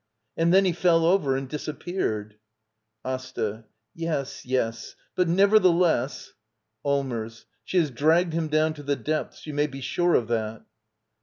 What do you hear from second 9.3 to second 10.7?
you may be sure of that.